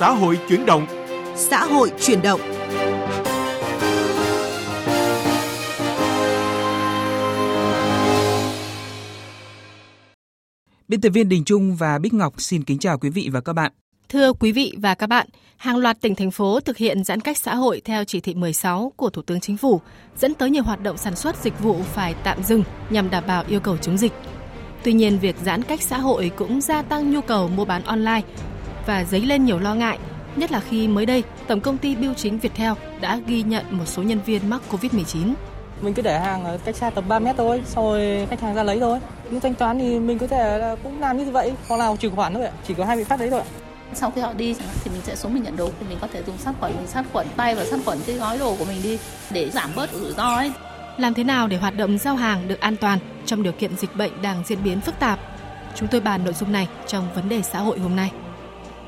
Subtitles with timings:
[0.00, 0.86] xã hội chuyển động.
[1.36, 2.40] Xã hội chuyển động.
[10.88, 13.52] Biên tập viên Đình Trung và Bích Ngọc xin kính chào quý vị và các
[13.52, 13.72] bạn.
[14.08, 15.26] Thưa quý vị và các bạn,
[15.56, 18.92] hàng loạt tỉnh thành phố thực hiện giãn cách xã hội theo chỉ thị 16
[18.96, 19.80] của Thủ tướng Chính phủ,
[20.16, 23.44] dẫn tới nhiều hoạt động sản xuất dịch vụ phải tạm dừng nhằm đảm bảo
[23.48, 24.12] yêu cầu chống dịch.
[24.82, 28.22] Tuy nhiên, việc giãn cách xã hội cũng gia tăng nhu cầu mua bán online
[28.86, 29.98] và dấy lên nhiều lo ngại,
[30.36, 33.84] nhất là khi mới đây Tổng công ty Bưu chính Viettel đã ghi nhận một
[33.86, 35.32] số nhân viên mắc COVID-19.
[35.80, 38.54] Mình cứ để hàng ở cách xa tầm 3 mét thôi, sau rồi khách hàng
[38.54, 38.98] ra lấy thôi.
[39.30, 42.34] Nhưng thanh toán thì mình có thể cũng làm như vậy, hoặc nào trừ khoản
[42.34, 43.46] thôi ạ, chỉ có hai biện pháp đấy thôi ạ
[43.94, 46.22] sau khi họ đi thì mình sẽ xuống mình nhận đồ thì mình có thể
[46.26, 48.82] dùng sát khuẩn mình sát khuẩn tay và sát khuẩn cái gói đồ của mình
[48.82, 48.98] đi
[49.30, 50.52] để giảm bớt rủi ro ấy
[50.98, 53.96] làm thế nào để hoạt động giao hàng được an toàn trong điều kiện dịch
[53.96, 55.18] bệnh đang diễn biến phức tạp
[55.74, 58.12] chúng tôi bàn nội dung này trong vấn đề xã hội hôm nay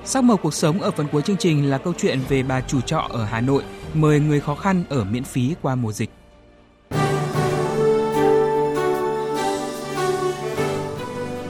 [0.04, 2.80] Sắc màu cuộc sống ở phần cuối chương trình là câu chuyện về bà chủ
[2.80, 3.62] trọ ở Hà Nội
[3.94, 6.10] mời người khó khăn ở miễn phí qua mùa dịch.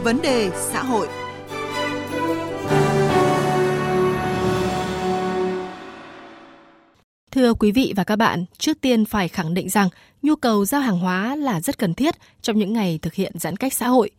[0.04, 1.08] Vấn đề xã hội
[7.30, 9.88] Thưa quý vị và các bạn, trước tiên phải khẳng định rằng
[10.22, 13.56] nhu cầu giao hàng hóa là rất cần thiết trong những ngày thực hiện giãn
[13.56, 14.10] cách xã hội.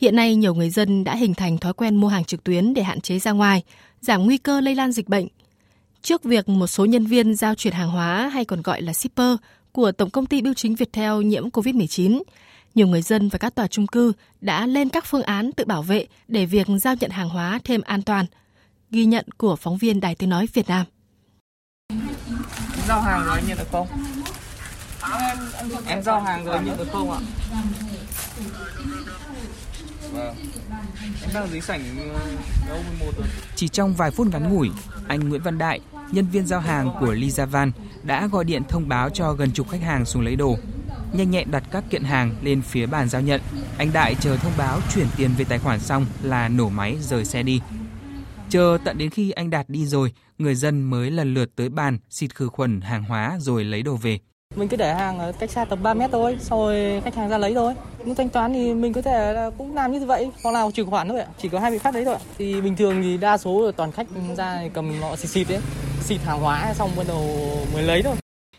[0.00, 2.82] Hiện nay nhiều người dân đã hình thành thói quen mua hàng trực tuyến để
[2.82, 3.62] hạn chế ra ngoài,
[4.00, 5.26] giảm nguy cơ lây lan dịch bệnh.
[6.02, 9.36] Trước việc một số nhân viên giao chuyển hàng hóa hay còn gọi là shipper
[9.72, 12.22] của Tổng công ty Bưu chính Viettel nhiễm COVID-19,
[12.74, 15.82] nhiều người dân và các tòa trung cư đã lên các phương án tự bảo
[15.82, 18.26] vệ để việc giao nhận hàng hóa thêm an toàn.
[18.90, 20.86] Ghi nhận của phóng viên Đài Tiếng Nói Việt Nam
[22.88, 23.88] giao hàng rồi anh nhận được không?
[25.20, 25.38] Em,
[25.86, 27.18] em, giao hàng rồi nhận được không ạ?
[30.12, 30.34] Vâng.
[31.22, 32.20] Em đang dưới sảnh ờ,
[32.68, 33.26] đâu 11 rồi.
[33.56, 34.70] Chỉ trong vài phút ngắn ngủi,
[35.08, 35.80] anh Nguyễn Văn Đại,
[36.12, 37.72] nhân viên giao hàng của Lisa Van
[38.02, 40.56] đã gọi điện thông báo cho gần chục khách hàng xuống lấy đồ.
[41.12, 43.40] Nhanh nhẹn đặt các kiện hàng lên phía bàn giao nhận.
[43.78, 47.24] Anh Đại chờ thông báo chuyển tiền về tài khoản xong là nổ máy rời
[47.24, 47.60] xe đi.
[48.48, 51.98] Chờ tận đến khi anh Đạt đi rồi, người dân mới lần lượt tới bàn
[52.10, 54.18] xịt khử khuẩn hàng hóa rồi lấy đồ về.
[54.56, 57.28] Mình cứ để hàng ở cách xa tầm 3 mét thôi, sau rồi khách hàng
[57.28, 57.74] ra lấy thôi.
[58.04, 61.08] Nhưng thanh toán thì mình có thể cũng làm như vậy, hoặc nào trừ khoản
[61.08, 61.26] thôi ạ.
[61.38, 62.20] Chỉ có hai biện pháp đấy thôi ạ.
[62.38, 64.06] Thì bình thường thì đa số toàn khách
[64.36, 65.60] ra cầm lọ xịt xịt đấy,
[66.00, 67.24] xịt hàng hóa xong bắt đầu
[67.74, 68.16] mới lấy thôi.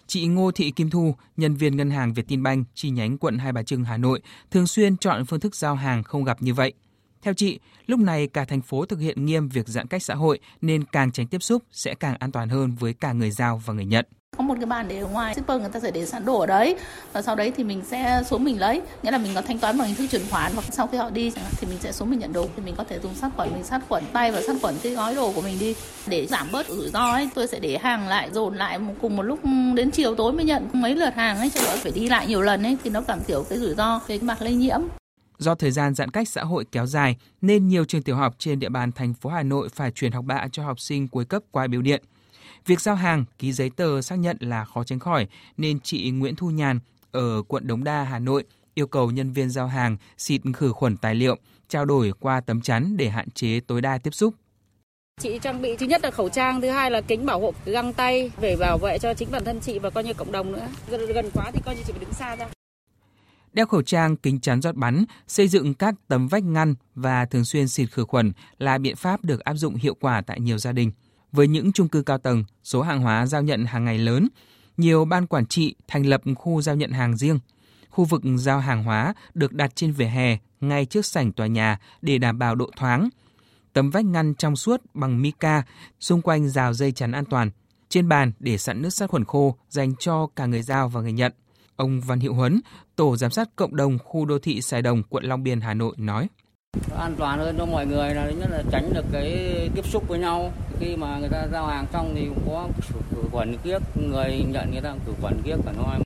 [0.08, 3.64] Chị Ngô Thị Kim Thu, nhân viên ngân hàng Vietinbank chi nhánh quận Hai Bà
[3.64, 4.22] Trưng, Hà Nội,
[4.52, 6.74] thường xuyên chọn phương thức giao hàng không gặp như vậy.
[7.22, 10.40] Theo chị, lúc này cả thành phố thực hiện nghiêm việc giãn cách xã hội
[10.62, 13.74] nên càng tránh tiếp xúc sẽ càng an toàn hơn với cả người giao và
[13.74, 14.06] người nhận
[14.42, 16.46] có một cái bàn để ở ngoài, shipper người ta sẽ để sẵn đồ ở
[16.46, 16.76] đấy.
[17.14, 18.82] Và sau đấy thì mình sẽ xuống mình lấy.
[19.04, 21.10] Nghĩa là mình có thanh toán bằng hình thức chuyển khoản, hoặc sau khi họ
[21.10, 22.48] đi thì mình sẽ xuống mình nhận đồ.
[22.56, 24.94] Thì mình có thể dùng sát khuẩn, mình sát khuẩn tay và sát khuẩn cái
[24.94, 25.76] gói đồ của mình đi.
[26.08, 29.24] Để giảm bớt rủi ro ấy, tôi sẽ để hàng lại, dồn lại cùng một
[29.24, 29.40] lúc
[29.76, 30.68] đến chiều tối mới nhận.
[30.74, 33.20] Mấy lượt hàng ấy cho đỡ phải đi lại nhiều lần ấy, thì nó giảm
[33.24, 34.82] thiểu cái rủi ro về cái mặt lây nhiễm.
[35.38, 38.60] Do thời gian giãn cách xã hội kéo dài, nên nhiều trường tiểu học trên
[38.60, 41.44] địa bàn thành phố Hà Nội phải chuyển học bạ cho học sinh cuối cấp
[41.52, 42.04] qua biểu điện.
[42.66, 45.28] Việc giao hàng, ký giấy tờ xác nhận là khó tránh khỏi
[45.58, 46.80] nên chị Nguyễn Thu Nhàn
[47.12, 50.98] ở quận Đống Đa, Hà Nội yêu cầu nhân viên giao hàng xịt khử khuẩn
[50.98, 54.34] tài liệu, trao đổi qua tấm chắn để hạn chế tối đa tiếp xúc.
[55.22, 57.94] Chị trang bị thứ nhất là khẩu trang, thứ hai là kính bảo hộ găng
[57.94, 60.68] tay để bảo vệ cho chính bản thân chị và coi như cộng đồng nữa.
[60.90, 62.48] Gần, gần quá thì coi như chị phải đứng xa ra
[63.54, 67.46] đeo khẩu trang, kính chắn giọt bắn, xây dựng các tấm vách ngăn và thường
[67.46, 70.72] xuyên xịt khử khuẩn là biện pháp được áp dụng hiệu quả tại nhiều gia
[70.72, 70.92] đình.
[71.32, 74.28] Với những chung cư cao tầng, số hàng hóa giao nhận hàng ngày lớn,
[74.78, 77.40] nhiều ban quản trị thành lập khu giao nhận hàng riêng.
[77.90, 81.80] Khu vực giao hàng hóa được đặt trên vỉa hè ngay trước sảnh tòa nhà
[82.02, 83.10] để đảm bảo độ thoáng.
[83.74, 85.64] Tấm vách ngăn trong suốt bằng mica
[86.00, 87.52] xung quanh rào dây chắn an toàn.
[87.90, 91.12] Trên bàn để sẵn nước sát khuẩn khô dành cho cả người giao và người
[91.12, 91.34] nhận.
[91.76, 92.62] Ông Văn Hiệu Huấn,
[92.96, 95.96] Tổ Giám sát Cộng đồng khu đô thị Sài Đồng, quận Long Biên, Hà Nội
[95.98, 96.28] nói.
[96.98, 100.20] An toàn hơn cho mọi người là nhất là tránh được cái tiếp xúc với
[100.20, 100.54] nhau.
[100.80, 104.72] Khi mà người ta giao hàng xong thì cũng có khử khuẩn kiếp, người nhận
[104.72, 106.00] người ta khử khuẩn kiếp cả nói.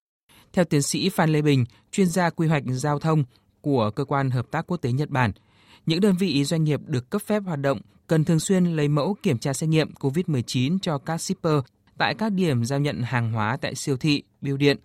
[0.54, 3.24] Theo tiến sĩ Phan Lê Bình, chuyên gia quy hoạch giao thông
[3.62, 5.32] của Cơ quan Hợp tác Quốc tế Nhật Bản,
[5.86, 9.16] những đơn vị doanh nghiệp được cấp phép hoạt động cần thường xuyên lấy mẫu
[9.24, 11.60] kiểm tra xét nghiệm COVID-19 cho các shipper
[11.98, 14.78] tại các điểm giao nhận hàng hóa tại siêu thị, bưu điện.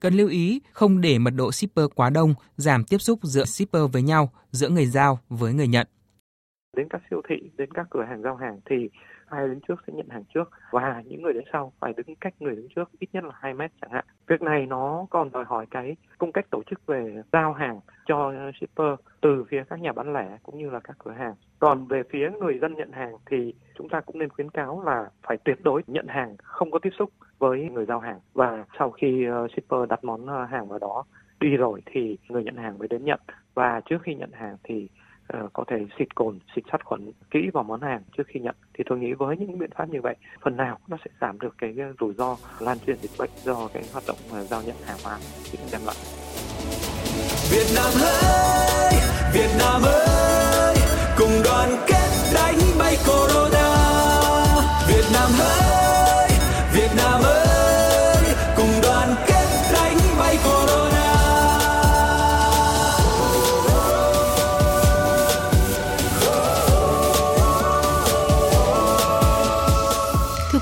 [0.00, 3.82] Cần lưu ý không để mật độ shipper quá đông, giảm tiếp xúc giữa shipper
[3.92, 5.86] với nhau, giữa người giao với người nhận.
[6.76, 8.76] Đến các siêu thị, đến các cửa hàng giao hàng thì
[9.28, 12.34] ai đến trước sẽ nhận hàng trước và những người đến sau phải đứng cách
[12.40, 14.04] người đứng trước ít nhất là 2 mét chẳng hạn.
[14.26, 18.32] Việc này nó còn đòi hỏi cái cung cách tổ chức về giao hàng cho
[18.60, 21.34] shipper từ phía các nhà bán lẻ cũng như là các cửa hàng.
[21.58, 25.10] Còn về phía người dân nhận hàng thì chúng ta cũng nên khuyến cáo là
[25.22, 28.90] phải tuyệt đối nhận hàng không có tiếp xúc với người giao hàng và sau
[28.90, 31.04] khi ờ, shipper đặt món ờ, hàng vào đó
[31.40, 33.20] đi rồi thì người nhận hàng mới đến nhận
[33.54, 34.88] và trước khi nhận hàng thì
[35.44, 38.54] uh, có thể xịt cồn, xịt sát khuẩn kỹ vào món hàng trước khi nhận.
[38.74, 41.54] Thì tôi nghĩ với những biện pháp như vậy, phần nào nó sẽ giảm được
[41.58, 44.98] cái rủi ro lan truyền dịch bệnh do cái hoạt động uh, giao nhận hàng
[45.04, 45.18] hóa
[45.72, 45.96] đem lại.
[47.50, 48.92] Việt Nam ơi,
[49.34, 50.76] Việt Nam ơi,
[51.18, 53.76] cùng đoàn kết đánh bay corona.
[54.88, 55.65] Việt Nam ơi,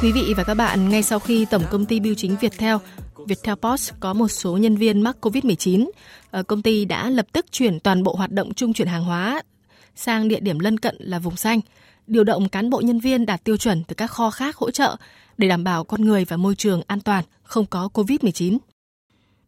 [0.04, 2.76] quý vị và các bạn, ngay sau khi Tổng công ty Bưu chính Viettel
[3.26, 5.90] Viettel Post có một số nhân viên mắc COVID-19,
[6.30, 9.42] ờ, công ty đã lập tức chuyển toàn bộ hoạt động trung chuyển hàng hóa
[9.94, 11.60] sang địa điểm lân cận là vùng xanh,
[12.06, 14.96] điều động cán bộ nhân viên đạt tiêu chuẩn từ các kho khác hỗ trợ
[15.38, 18.58] để đảm bảo con người và môi trường an toàn, không có COVID-19.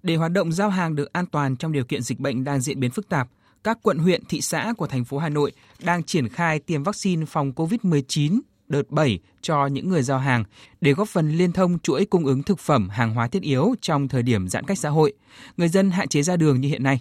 [0.02, 2.80] Để hoạt động giao hàng được an toàn trong điều kiện dịch bệnh đang diễn
[2.80, 3.28] biến phức tạp,
[3.64, 7.24] các quận huyện, thị xã của thành phố Hà Nội đang triển khai tiêm vaccine
[7.26, 10.44] phòng COVID-19 đợt 7 cho những người giao hàng
[10.80, 14.08] để góp phần liên thông chuỗi cung ứng thực phẩm hàng hóa thiết yếu trong
[14.08, 15.12] thời điểm giãn cách xã hội.
[15.56, 17.00] Người dân hạn chế ra đường như hiện nay.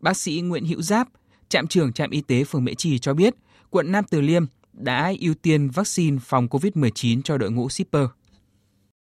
[0.00, 1.08] Bác sĩ Nguyễn Hữu Giáp,
[1.48, 3.34] trạm trưởng trạm y tế phường Mễ Trì cho biết,
[3.70, 8.06] quận Nam Từ Liêm đã ưu tiên vaccine phòng COVID-19 cho đội ngũ shipper.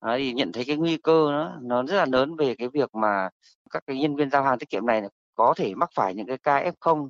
[0.02, 2.96] Đó, thì nhận thấy cái nguy cơ nó nó rất là lớn về cái việc
[2.96, 3.30] mà
[3.70, 5.02] các cái nhân viên giao hàng tiết kiệm này
[5.36, 7.10] có thể mắc phải những cái ca F0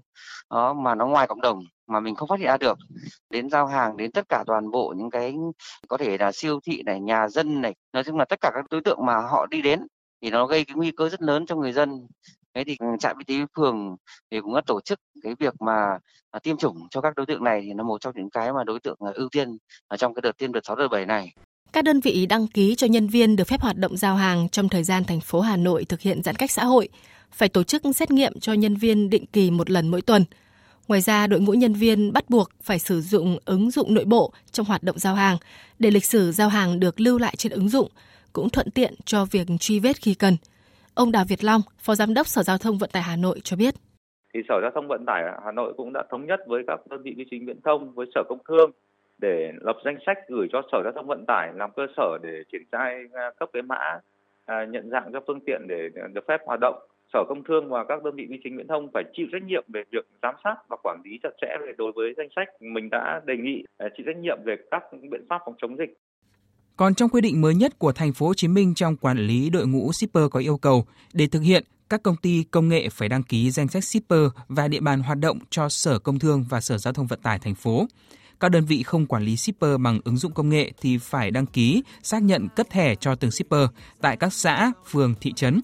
[0.50, 2.78] đó, mà nó ngoài cộng đồng mà mình không phát hiện ra được.
[3.30, 5.36] Đến giao hàng, đến tất cả toàn bộ những cái,
[5.88, 8.66] có thể là siêu thị này, nhà dân này, nói chung là tất cả các
[8.70, 9.88] đối tượng mà họ đi đến
[10.22, 12.08] thì nó gây cái nguy cơ rất lớn cho người dân.
[12.56, 13.96] Thế thì ừ, trạm y tế phường
[14.31, 15.98] thì cũng đã tổ chức cái việc mà
[16.31, 18.64] à, tiêm chủng cho các đối tượng này thì là một trong những cái mà
[18.64, 21.34] đối tượng à, ưu tiên ở trong cái đợt tiêm đợt 6 đợt 7 này.
[21.74, 24.69] Các đơn vị đăng ký cho nhân viên được phép hoạt động giao hàng trong
[24.69, 26.90] thời gian thành phố Hà Nội thực hiện giãn cách xã hội
[27.33, 30.24] phải tổ chức xét nghiệm cho nhân viên định kỳ một lần mỗi tuần.
[30.88, 34.33] Ngoài ra, đội ngũ nhân viên bắt buộc phải sử dụng ứng dụng nội bộ
[34.51, 35.38] trong hoạt động giao hàng
[35.80, 37.89] để lịch sử giao hàng được lưu lại trên ứng dụng,
[38.33, 40.38] cũng thuận tiện cho việc truy vết khi cần.
[40.95, 43.57] Ông Đào Việt Long, Phó Giám đốc Sở Giao thông Vận tải Hà Nội cho
[43.57, 43.74] biết.
[44.33, 47.01] Thì Sở Giao thông Vận tải Hà Nội cũng đã thống nhất với các đơn
[47.03, 48.71] vị bưu chính viễn thông với Sở Công Thương
[49.18, 52.44] để lập danh sách gửi cho Sở Giao thông Vận tải làm cơ sở để
[52.51, 54.00] triển khai à, cấp cái mã
[54.45, 56.75] à, nhận dạng cho phương tiện để được phép hoạt động
[57.13, 59.63] Sở Công Thương và các đơn vị bưu chính viễn thông phải chịu trách nhiệm
[59.74, 62.48] về việc giám sát và quản lý chặt chẽ về đối với danh sách.
[62.62, 65.98] Mình đã đề nghị à, chịu trách nhiệm về các biện pháp phòng chống dịch.
[66.77, 69.50] Còn trong quy định mới nhất của thành phố Hồ Chí Minh trong quản lý
[69.50, 73.10] đội ngũ shipper có yêu cầu để thực hiện các công ty công nghệ phải
[73.10, 76.62] đăng ký danh sách shipper và địa bàn hoạt động cho Sở Công Thương và
[76.62, 77.86] Sở Giao thông Vận tải thành phố.
[78.39, 81.45] Các đơn vị không quản lý shipper bằng ứng dụng công nghệ thì phải đăng
[81.45, 83.68] ký xác nhận cấp thẻ cho từng shipper
[84.01, 85.62] tại các xã, phường, thị trấn.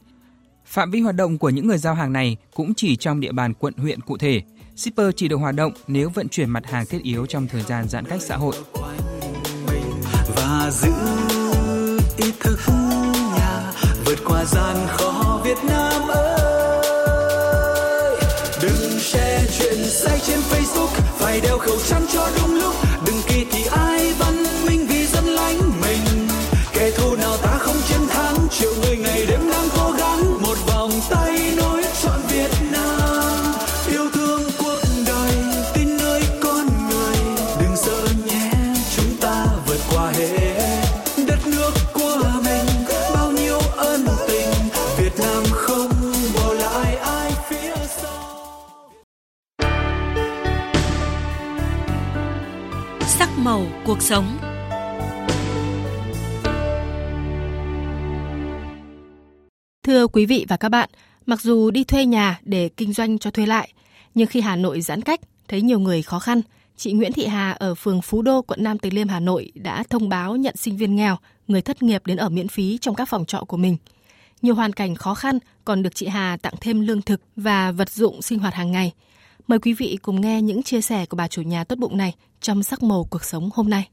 [0.69, 3.53] Phạm vi hoạt động của những người giao hàng này cũng chỉ trong địa bàn
[3.53, 4.41] quận huyện cụ thể.
[4.75, 7.87] Shipper chỉ được hoạt động nếu vận chuyển mặt hàng thiết yếu trong thời gian
[7.87, 8.55] giãn cách xã hội.
[10.35, 10.93] Và giữ
[12.17, 12.59] ý thức
[13.37, 13.71] nhà
[14.05, 16.39] vượt qua gian khó Việt Nam ơi.
[18.61, 22.88] Đừng share chuyện sai trên Facebook, phải đeo khẩu trang cho đúng lúc.
[53.99, 54.37] Cuộc sống.
[59.83, 60.89] Thưa quý vị và các bạn,
[61.25, 63.73] mặc dù đi thuê nhà để kinh doanh cho thuê lại,
[64.15, 66.41] nhưng khi Hà Nội giãn cách, thấy nhiều người khó khăn,
[66.77, 69.83] chị Nguyễn Thị Hà ở phường Phú Đô, quận Nam Từ Liêm, Hà Nội đã
[69.89, 73.09] thông báo nhận sinh viên nghèo, người thất nghiệp đến ở miễn phí trong các
[73.09, 73.77] phòng trọ của mình.
[74.41, 77.89] Nhiều hoàn cảnh khó khăn còn được chị Hà tặng thêm lương thực và vật
[77.89, 78.93] dụng sinh hoạt hàng ngày.
[79.49, 82.13] Mời quý vị cùng nghe những chia sẻ của bà chủ nhà tốt bụng này
[82.39, 83.89] trong sắc màu cuộc sống hôm nay.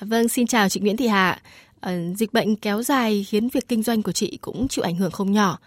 [0.00, 1.38] Vâng, xin chào chị Nguyễn Thị Hà.
[1.80, 5.10] Ờ, dịch bệnh kéo dài khiến việc kinh doanh của chị cũng chịu ảnh hưởng
[5.10, 5.58] không nhỏ.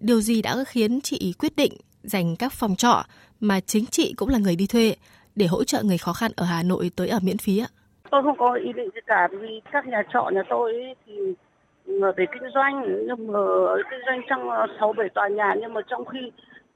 [0.00, 3.04] Điều gì đã khiến chị quyết định dành các phòng trọ
[3.40, 4.94] mà chính chị cũng là người đi thuê
[5.36, 7.68] để hỗ trợ người khó khăn ở Hà Nội tới ở miễn phí ạ?
[8.10, 10.72] Tôi không có ý định gì cả vì các nhà trọ nhà tôi
[11.06, 11.12] thì
[12.16, 13.40] để kinh doanh nhưng mà
[13.90, 14.40] kinh doanh trong
[14.80, 16.18] sáu bảy tòa nhà nhưng mà trong khi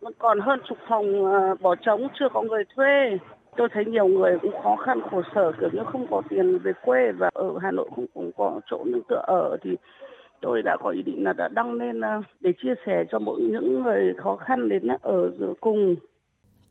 [0.01, 3.19] vẫn còn hơn chục phòng ờ, bỏ trống chưa có người thuê
[3.57, 6.73] tôi thấy nhiều người cũng khó khăn khổ sở kiểu như không có tiền về
[6.85, 9.71] quê và ở Hà Nội cũng cũng có chỗ nương tựa ở thì
[10.41, 13.41] tôi đã có ý định là đã đăng lên ờ, để chia sẻ cho mỗi
[13.41, 15.97] những người khó khăn đến ở cùng.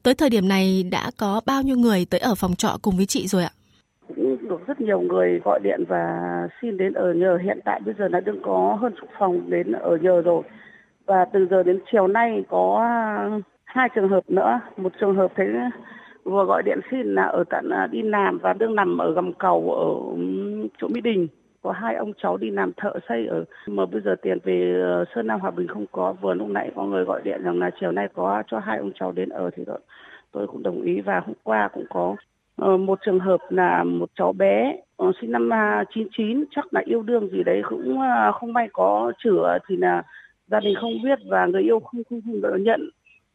[0.04, 3.06] Tới thời điểm này đã có bao nhiêu người tới ở phòng trọ cùng với
[3.06, 3.50] chị rồi ạ?
[4.08, 6.20] Cũng được rất nhiều người gọi điện và
[6.62, 7.38] xin đến ở nhờ.
[7.44, 10.44] Hiện tại bây giờ đã đừng có hơn chục phòng đến ở nhờ rồi.
[11.08, 13.30] Và từ giờ đến chiều nay có à,
[13.66, 14.60] hai trường hợp nữa.
[14.78, 15.48] Một trường hợp thấy
[16.24, 19.34] vừa gọi điện xin là ở tận à, đi làm và đang nằm ở gầm
[19.34, 19.90] cầu ở
[20.78, 21.28] chỗ Mỹ Đình.
[21.62, 25.06] Có hai ông cháu đi làm thợ xây ở, mà bây giờ tiền về ờ,
[25.16, 26.14] Sơn Nam Hòa Bình không có.
[26.22, 28.92] Vừa lúc nãy có người gọi điện rằng là chiều nay có cho hai ông
[29.00, 29.64] cháu đến ở thì
[30.32, 32.16] tôi cũng đồng ý và hôm qua cũng có.
[32.56, 36.82] Ờ, một trường hợp là một cháu bé ờ, sinh năm à, 99 chắc là
[36.86, 37.98] yêu đương gì đấy, cũng
[38.34, 40.04] không may có chữa thì là
[40.48, 42.90] gia đình không biết và người yêu không không, không nhận.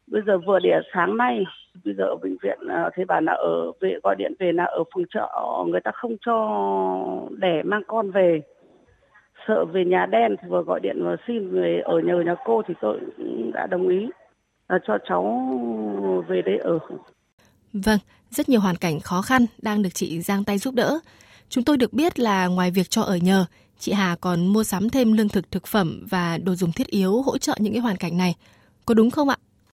[0.07, 1.43] Bây giờ vừa đẻ sáng nay
[1.85, 4.63] bây giờ ở bệnh viện thấy thế bà là ở về gọi điện về là
[4.63, 5.29] ở phòng trọ
[5.67, 6.35] người ta không cho
[7.37, 8.41] đẻ mang con về.
[9.47, 12.61] Sợ về nhà đen thì vừa gọi điện và xin về ở nhờ nhà cô
[12.67, 12.99] thì tôi
[13.53, 14.09] đã đồng ý
[14.69, 15.23] là cho cháu
[16.27, 16.79] về đây ở.
[17.73, 20.99] Vâng, rất nhiều hoàn cảnh khó khăn đang được chị giang tay giúp đỡ.
[21.49, 23.45] Chúng tôi được biết là ngoài việc cho ở nhờ,
[23.83, 27.21] chị Hà còn mua sắm thêm lương thực thực phẩm và đồ dùng thiết yếu
[27.21, 28.35] hỗ trợ những cái hoàn cảnh này.
[28.85, 29.35] Có đúng không ạ?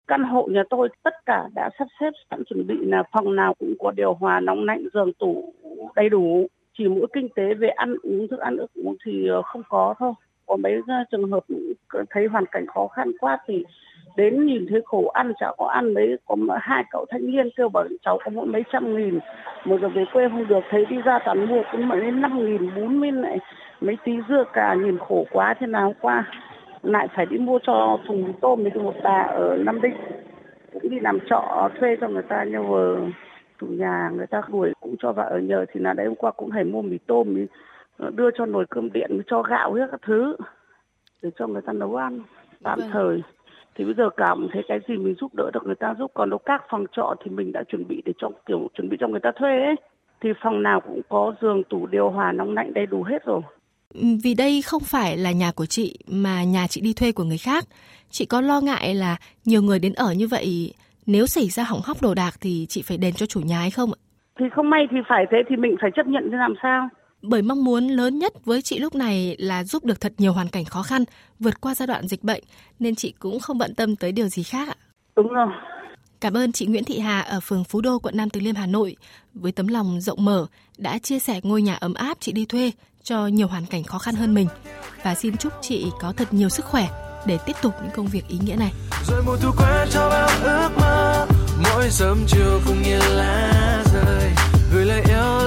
[0.08, 3.54] Căn hộ nhà tôi tất cả đã sắp xếp sẵn chuẩn bị là phòng nào
[3.58, 5.52] cũng có điều hòa nóng lạnh, giường tủ
[5.96, 6.46] đầy đủ.
[6.78, 9.94] Chỉ mỗi kinh tế về ăn uống, thức ăn ức uống thì ờ, không có
[9.98, 10.12] thôi.
[10.46, 11.44] Có mấy ờ, trường hợp
[12.10, 13.64] thấy hoàn cảnh khó khăn quá thì
[14.16, 17.68] đến nhìn thấy khổ ăn chả có ăn đấy có hai cậu thanh niên kêu
[17.68, 19.18] bảo cháu có mỗi mấy trăm nghìn
[19.64, 22.74] một giờ về quê không được thấy đi ra toàn mua cũng mấy năm nghìn
[22.74, 23.38] bốn mươi này
[23.86, 26.24] mấy tí dưa cà nhìn khổ quá thế nào qua.
[26.82, 29.96] Lại phải đi mua cho thùng tôm với một bà ở Nam Định.
[30.72, 33.12] Cũng đi làm trọ thuê cho người ta nhưng mà
[33.60, 36.30] chủ nhà người ta đuổi cũng cho vào ở nhờ thì là đấy hôm qua
[36.30, 37.46] cũng phải mua mì tôm mì,
[38.10, 40.36] đưa cho nồi cơm điện cho gạo hết các thứ
[41.22, 42.20] để cho người ta nấu ăn.
[42.62, 42.88] Tạm vâng.
[42.92, 43.22] thời.
[43.74, 46.30] Thì bây giờ cảm thấy cái gì mình giúp đỡ được người ta giúp còn
[46.30, 49.08] đâu các phòng trọ thì mình đã chuẩn bị để cho kiểu chuẩn bị cho
[49.08, 49.74] người ta thuê ấy.
[50.20, 53.40] Thì phòng nào cũng có giường tủ điều hòa nóng lạnh đầy đủ hết rồi
[54.22, 57.38] vì đây không phải là nhà của chị mà nhà chị đi thuê của người
[57.38, 57.64] khác.
[58.10, 60.74] Chị có lo ngại là nhiều người đến ở như vậy
[61.06, 63.70] nếu xảy ra hỏng hóc đồ đạc thì chị phải đền cho chủ nhà hay
[63.70, 63.98] không ạ?
[64.38, 66.88] Thì không may thì phải thế thì mình phải chấp nhận thế làm sao?
[67.22, 70.48] Bởi mong muốn lớn nhất với chị lúc này là giúp được thật nhiều hoàn
[70.48, 71.04] cảnh khó khăn,
[71.38, 72.42] vượt qua giai đoạn dịch bệnh,
[72.78, 74.76] nên chị cũng không bận tâm tới điều gì khác ạ.
[75.16, 75.48] Đúng rồi.
[76.20, 78.66] Cảm ơn chị Nguyễn Thị Hà ở phường Phú Đô, quận Nam Từ Liêm, Hà
[78.66, 78.96] Nội
[79.34, 80.46] với tấm lòng rộng mở
[80.78, 82.70] đã chia sẻ ngôi nhà ấm áp chị đi thuê
[83.06, 84.48] cho nhiều hoàn cảnh khó khăn hơn mình
[85.04, 86.88] và xin chúc chị có thật nhiều sức khỏe
[87.26, 88.72] để tiếp tục những công việc ý nghĩa này.
[89.08, 91.26] Rồi mùa thu qua cho bao ước mơ,
[91.64, 94.30] mỗi sớm chiều cùng như lá rơi,
[94.72, 95.45] gửi lời yêu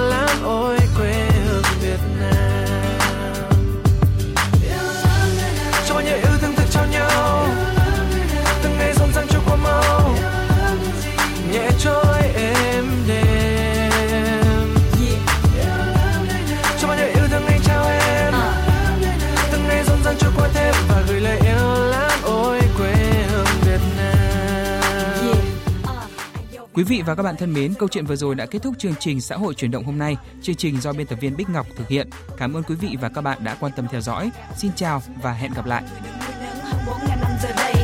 [26.80, 28.94] Quý vị và các bạn thân mến, câu chuyện vừa rồi đã kết thúc chương
[28.98, 30.16] trình Xã hội chuyển động hôm nay.
[30.42, 32.08] Chương trình do biên tập viên Bích Ngọc thực hiện.
[32.36, 34.30] Cảm ơn quý vị và các bạn đã quan tâm theo dõi.
[34.56, 35.82] Xin chào và hẹn gặp lại.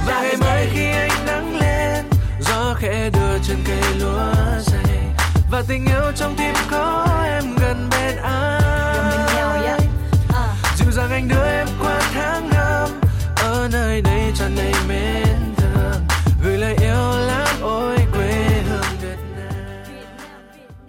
[0.06, 2.04] và ngày mai khi ánh nắng lên
[2.40, 5.14] gió khẽ đưa chân cây lúa dày
[5.50, 9.28] và tình yêu trong tim có em gần bên anh
[10.76, 12.88] dịu dàng anh đưa em qua tháng năm
[13.36, 16.00] ở nơi đây tràn đầy mến thương
[16.44, 17.95] gửi lời yêu lắm ôi